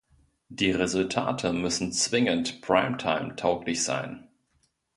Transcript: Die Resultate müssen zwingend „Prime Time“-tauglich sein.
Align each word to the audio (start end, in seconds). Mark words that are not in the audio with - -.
Die 0.49 0.71
Resultate 0.71 1.53
müssen 1.53 1.91
zwingend 1.91 2.61
„Prime 2.63 2.97
Time“-tauglich 2.97 3.83
sein. 3.83 4.27